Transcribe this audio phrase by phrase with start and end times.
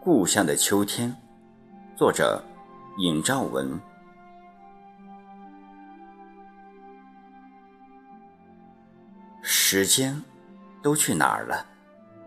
[0.00, 1.16] 故乡的秋天，
[1.96, 2.44] 作者
[2.98, 3.80] 尹兆文。
[9.40, 10.22] 时间
[10.82, 11.73] 都去哪儿了？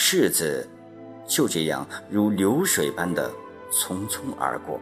[0.00, 0.66] 日子
[1.26, 3.28] 就这样如流水般的
[3.72, 4.80] 匆匆而过。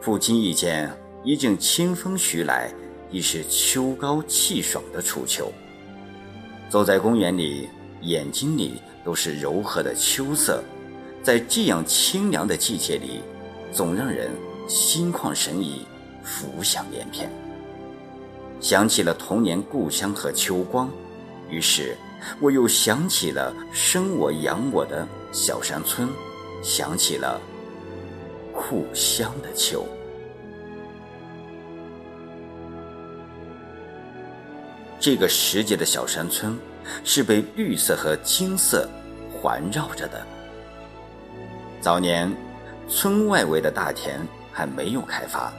[0.00, 0.88] 不经意间，
[1.24, 2.72] 一阵清风徐来，
[3.10, 5.52] 已是秋高气爽的初秋。
[6.70, 7.68] 走在公园里，
[8.02, 10.62] 眼睛里都是柔和的秋色。
[11.20, 13.20] 在这样清凉的季节里，
[13.72, 14.30] 总让人
[14.68, 15.84] 心旷神怡，
[16.22, 17.28] 浮想联翩。
[18.60, 20.88] 想起了童年故乡和秋光，
[21.50, 21.96] 于是
[22.40, 26.08] 我又想起了生我养我的小山村，
[26.62, 27.40] 想起了
[28.52, 29.86] 故乡的秋。
[35.00, 36.58] 这个时节的小山村，
[37.04, 38.88] 是被绿色和金色
[39.32, 40.26] 环绕着的。
[41.80, 42.30] 早年，
[42.88, 44.20] 村外围的大田
[44.52, 45.52] 还没有开发，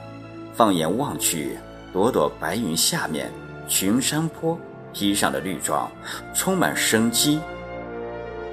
[0.54, 1.58] 放眼望去，
[1.94, 3.32] 朵朵白云下面，
[3.68, 4.60] 群山坡
[5.00, 5.90] 披上了绿装，
[6.36, 7.40] 充满生机。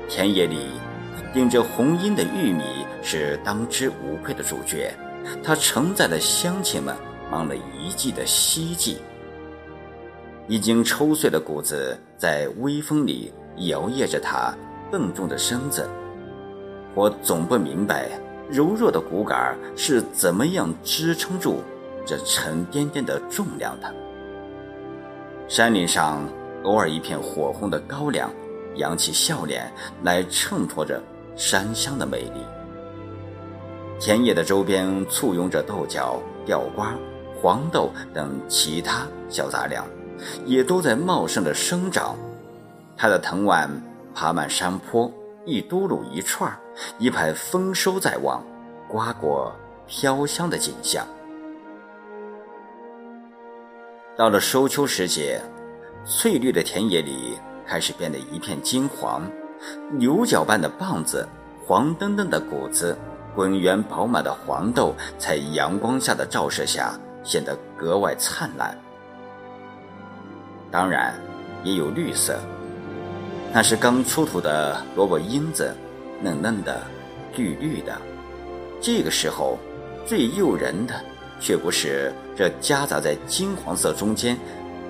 [0.08, 0.70] 田野里，
[1.34, 2.62] 顶着红缨的玉米
[3.02, 4.94] 是当之无愧的主角，
[5.42, 6.94] 它承载了乡亲们
[7.32, 8.98] 忙了一季的希冀。
[10.46, 13.32] 已经抽碎的谷子在微风里
[13.68, 14.54] 摇曳着它
[14.88, 15.90] 笨重的身子。
[16.94, 18.08] 我总不明白，
[18.48, 21.60] 柔弱的骨杆是怎么样支撑住
[22.06, 23.92] 这沉甸甸的重量的。
[25.48, 26.28] 山林上
[26.64, 28.30] 偶尔一片火红的高粱，
[28.74, 29.72] 扬起笑脸
[30.02, 31.00] 来衬托着
[31.36, 32.44] 山乡的美丽。
[34.00, 36.94] 田野的周边簇拥着豆角、吊瓜、
[37.40, 39.86] 黄豆等其他小杂粮，
[40.44, 42.16] 也都在茂盛的生长。
[42.96, 43.70] 它的藤蔓
[44.14, 45.10] 爬满山坡。
[45.48, 46.58] 一嘟噜一串儿，
[46.98, 48.44] 一派丰收在望、
[48.88, 49.54] 瓜果
[49.86, 51.06] 飘香的景象。
[54.16, 55.38] 到了收秋时节，
[56.06, 59.30] 翠绿的田野里开始变得一片金黄，
[59.92, 61.28] 牛角般的棒子、
[61.66, 62.96] 黄澄澄的谷子、
[63.34, 68.74] 滚圆饱满的黄豆，在阳光下的照射下显得格外灿烂。
[70.70, 71.14] 当然，
[71.62, 72.38] 也有绿色。
[73.52, 75.76] 那是刚出土的萝卜缨子，
[76.22, 76.80] 嫩嫩的，
[77.36, 77.94] 绿绿的。
[78.80, 79.58] 这个时候，
[80.06, 80.94] 最诱人的
[81.38, 84.38] 却不是这夹杂在金黄色中间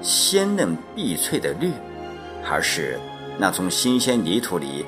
[0.03, 1.71] 鲜嫩碧翠的绿，
[2.45, 2.99] 而是
[3.39, 4.85] 那从新鲜泥土里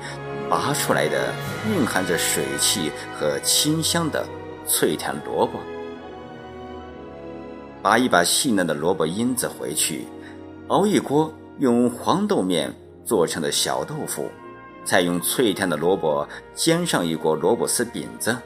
[0.49, 1.33] 拔出来的
[1.69, 4.25] 蕴含着水汽和清香的
[4.67, 5.59] 脆甜萝卜。
[7.81, 10.05] 拔一把细嫩的萝卜缨子回去，
[10.67, 12.73] 熬一锅用黄豆面。
[13.05, 14.29] 做成的小豆腐，
[14.83, 18.37] 再用脆甜的萝卜煎上一锅萝卜丝饼子，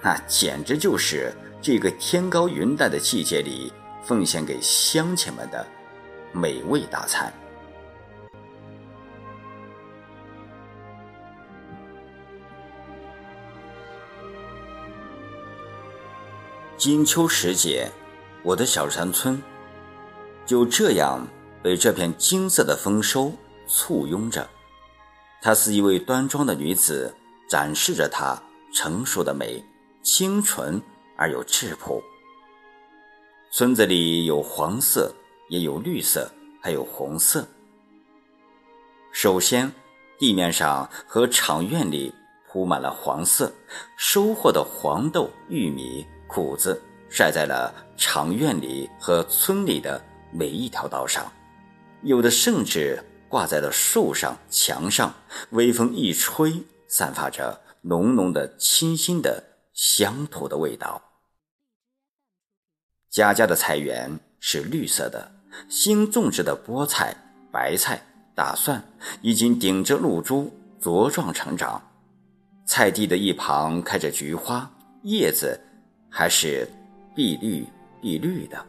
[0.00, 3.72] 那简直就是这个天高云淡的季节里
[4.04, 5.66] 奉献给乡亲们的
[6.32, 7.32] 美味大餐。
[16.76, 17.90] 金秋时节，
[18.44, 19.42] 我的小山村
[20.46, 21.26] 就这样
[21.60, 23.32] 被这片金色的丰收。
[23.70, 24.48] 簇拥着，
[25.42, 27.14] 她是一位端庄的女子，
[27.46, 28.40] 展示着她
[28.72, 29.62] 成熟的美，
[30.02, 30.80] 清纯
[31.18, 32.02] 而又质朴。
[33.50, 35.12] 村子里有黄色，
[35.50, 36.30] 也有绿色，
[36.62, 37.46] 还有红色。
[39.12, 39.70] 首先，
[40.18, 42.14] 地面上和场院里
[42.48, 43.52] 铺满了黄色，
[43.98, 46.80] 收获的黄豆、玉米、谷子
[47.10, 50.02] 晒在了场院里和村里的
[50.32, 51.30] 每一条道上，
[52.02, 53.04] 有的甚至。
[53.30, 55.12] 挂在了树上、墙上，
[55.50, 59.44] 微风一吹，散发着浓浓的、清新的
[59.74, 60.98] 乡土的味道。
[63.18, 65.28] 家家的菜园是绿色的，
[65.68, 67.12] 新种植的菠菜、
[67.50, 68.00] 白菜、
[68.32, 68.80] 大蒜
[69.22, 71.82] 已经顶着露珠茁壮成长。
[72.64, 74.70] 菜地的一旁开着菊花，
[75.02, 75.58] 叶子
[76.08, 76.64] 还是
[77.12, 77.66] 碧绿
[78.00, 78.64] 碧绿的，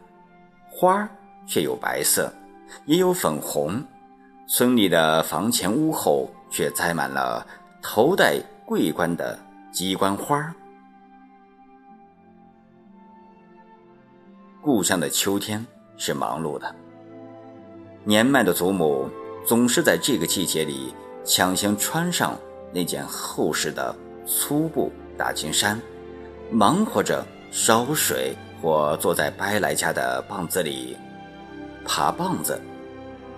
[0.67, 1.07] 花儿
[1.47, 2.33] 却有白色，
[2.87, 3.85] 也有粉红。
[4.47, 7.45] 村里的房前屋后却栽满了
[7.83, 9.37] 头戴桂冠的
[9.71, 10.51] 鸡冠花。
[14.61, 15.65] 故乡的秋天
[15.95, 16.75] 是忙碌的，
[18.03, 19.09] 年迈的祖母
[19.47, 22.37] 总是在这个季节里抢先穿上
[22.73, 23.95] 那件厚实的
[24.25, 25.79] 粗布大襟衫，
[26.51, 30.97] 忙活着烧水或坐在白来家的棒子里
[31.85, 32.59] 爬棒子。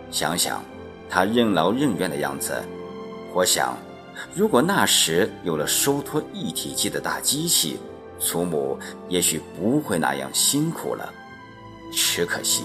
[0.09, 0.63] 想想
[1.07, 2.63] 他任劳任怨的样子，
[3.31, 3.77] 我想，
[4.33, 7.77] 如果那时有了收脱一体机的大机器，
[8.21, 8.77] 祖母
[9.09, 11.11] 也许不会那样辛苦了。
[11.91, 12.63] 只可惜，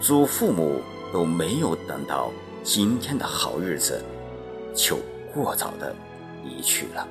[0.00, 0.80] 祖父母
[1.12, 2.30] 都没有等到
[2.62, 4.04] 今天的好日子，
[4.74, 4.98] 就
[5.32, 5.96] 过早的
[6.44, 7.08] 离去了。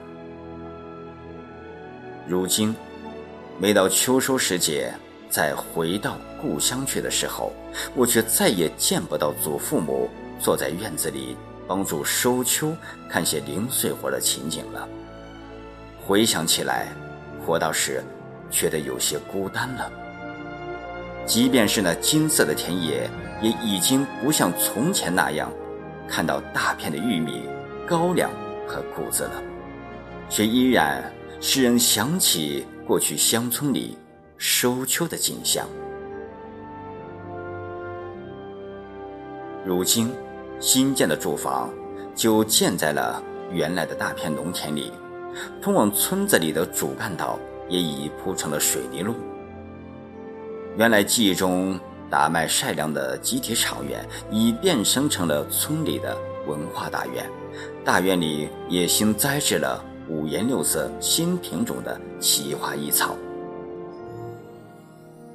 [2.28, 2.74] 如今，
[3.60, 4.94] 每到秋收时节，
[5.30, 7.52] 再回到故乡去的时候，
[7.96, 10.10] 我却再也见不到祖父母
[10.40, 11.36] 坐在院子里
[11.68, 12.74] 帮助收秋、
[13.10, 14.88] 看些零碎活的情景了。
[16.06, 16.88] 回想起来，
[17.46, 18.04] 我倒是
[18.50, 19.92] 觉得有些孤单了。
[21.26, 23.10] 即便是那金色的田野，
[23.42, 25.52] 也已经不像从前那样
[26.08, 27.44] 看到大片的玉米、
[27.88, 28.30] 高粱
[28.68, 29.42] 和谷子了，
[30.30, 31.04] 却依然
[31.40, 33.98] 使人想起过去乡村里
[34.38, 35.66] 收秋的景象。
[39.66, 40.12] 如今，
[40.60, 41.70] 新建的住房
[42.14, 44.92] 就建在了原来的大片农田里，
[45.62, 47.40] 通往村子里的主干道
[47.70, 49.16] 也已铺成了水泥路。
[50.78, 57.30] 原来记忆中打麦晒粮的集体场院，已变身成了村里的文化大院。
[57.86, 63.16] 大院里也新栽植了五颜六色新品种的奇花异草，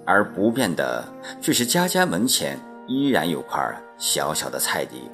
[0.05, 1.05] 而不变的
[1.41, 3.61] 却是家家门前依然有块
[3.99, 5.09] 小小的菜地，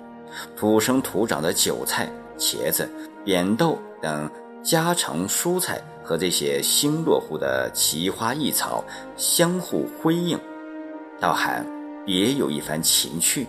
[0.57, 2.09] 土生土长的韭菜、
[2.39, 2.89] 茄子、
[3.25, 4.31] 扁豆等
[4.65, 5.81] 家常蔬菜。
[6.07, 8.85] 和这些新落户的奇花异草
[9.17, 10.39] 相互辉映，
[11.19, 11.65] 倒还
[12.05, 13.47] 别有一番情趣。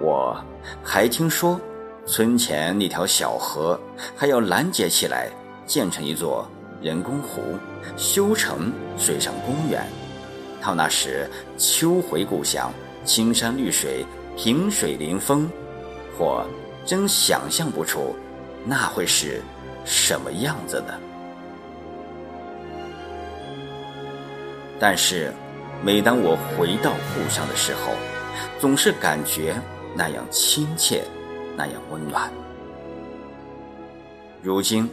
[0.00, 0.40] 我
[0.80, 1.60] 还听说，
[2.06, 3.76] 村前那条小河
[4.14, 5.28] 还要拦截起来，
[5.66, 6.48] 建成一座
[6.80, 7.40] 人工湖，
[7.96, 9.84] 修成水上公园。
[10.62, 12.72] 到那时，秋回故乡，
[13.04, 14.06] 青山绿水，
[14.36, 15.50] 萍水临风，
[16.16, 16.46] 或
[16.86, 18.14] 真想象不出，
[18.64, 19.42] 那会是。
[19.90, 21.00] 什么样子的？
[24.78, 25.32] 但是，
[25.82, 27.92] 每当我回到故乡的时候，
[28.60, 29.56] 总是感觉
[29.94, 31.04] 那样亲切，
[31.56, 32.30] 那样温暖。
[34.42, 34.86] 如今，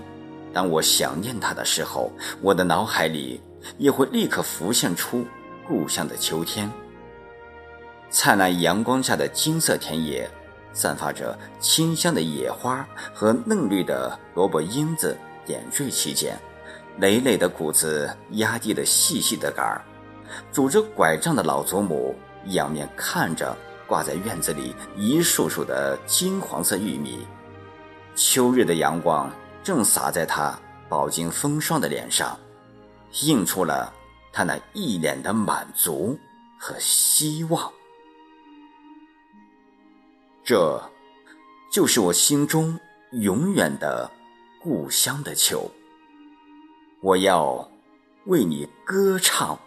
[0.54, 2.10] 当我想念他的时候，
[2.42, 3.42] 我的脑海里
[3.78, 5.26] 也会立刻浮现出
[5.68, 6.72] 故乡的秋天，
[8.10, 10.30] 灿烂阳光下的金色田野。
[10.76, 16.38] 散发着清香的野花和嫩绿的萝卜缨子点缀其间，
[17.00, 19.82] 累累的谷子压低了细细的杆儿，
[20.52, 22.14] 拄着拐杖的老祖母
[22.48, 23.56] 仰面看着
[23.88, 27.26] 挂在院子里一束束的金黄色玉米，
[28.16, 29.32] 秋日的阳光
[29.64, 32.38] 正洒在她饱经风霜的脸上，
[33.22, 33.94] 映出了
[34.34, 36.20] 她那一脸的满足
[36.60, 37.72] 和希望。
[40.46, 40.80] 这，
[41.72, 42.80] 就是我心中
[43.14, 44.12] 永远的
[44.62, 45.72] 故乡的秋。
[47.02, 47.68] 我要
[48.26, 49.60] 为你歌唱。